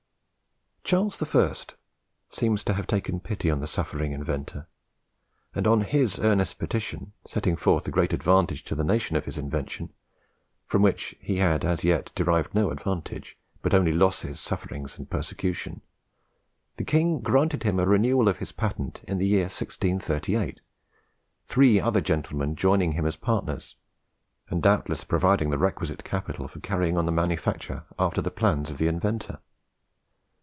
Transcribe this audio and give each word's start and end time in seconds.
Charles 0.83 1.21
I. 1.35 1.53
seems 2.29 2.65
to 2.65 2.73
have 2.73 2.85
taken 2.85 3.21
pity 3.21 3.49
on 3.49 3.61
the 3.61 3.67
suffering 3.67 4.11
inventor; 4.11 4.67
and 5.55 5.65
on 5.65 5.81
his 5.81 6.19
earnest 6.19 6.59
petition, 6.59 7.13
setting 7.23 7.55
forth 7.55 7.85
the 7.85 7.91
great 7.91 8.11
advantages 8.11 8.63
to 8.63 8.75
the 8.75 8.83
nation 8.83 9.15
of 9.15 9.23
his 9.23 9.37
invention, 9.37 9.93
from 10.67 10.81
which 10.81 11.15
he 11.21 11.37
had 11.37 11.63
as 11.63 11.85
yet 11.85 12.11
derived 12.13 12.53
no 12.53 12.71
advantage, 12.71 13.37
but 13.61 13.73
only 13.73 13.93
losses, 13.93 14.37
sufferings, 14.37 14.97
and 14.97 15.09
persecution, 15.09 15.79
the 16.75 16.83
King 16.83 17.21
granted 17.21 17.63
him 17.63 17.79
a 17.79 17.87
renewal 17.87 18.27
of 18.27 18.39
his 18.39 18.51
patent 18.51 19.01
in 19.07 19.17
the 19.17 19.27
year 19.27 19.43
1638; 19.45 20.59
three 21.45 21.79
other 21.79 22.01
gentlemen 22.01 22.53
joining 22.53 22.93
him 22.93 23.05
as 23.05 23.15
partners, 23.15 23.77
and 24.49 24.61
doubtless 24.61 25.05
providing 25.05 25.51
the 25.51 25.57
requisite 25.59 26.03
capital 26.03 26.49
for 26.49 26.59
carrying 26.59 26.97
on 26.97 27.05
the 27.05 27.13
manufacture 27.13 27.85
after 27.97 28.21
the 28.21 28.29
plans 28.31 28.69
of 28.69 28.77
the 28.77 28.87
inventor. 28.87 29.39